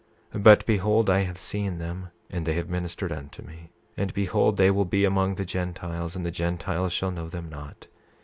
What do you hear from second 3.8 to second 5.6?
28:27 And behold they will be among the